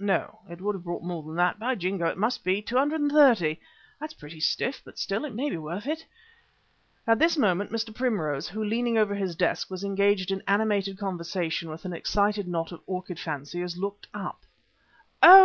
[0.00, 1.60] No, it would have brought more than that.
[1.60, 2.04] By Jingo!
[2.08, 3.56] it must be £230.
[4.00, 6.04] That's pretty stiff, but still, it may be worth it."
[7.06, 7.94] At this moment Mr.
[7.94, 12.72] Primrose, who, leaning over his desk, was engaged in animated conversation with an excited knot
[12.72, 14.40] of orchid fanciers, looked up:
[15.22, 15.40] "Oh!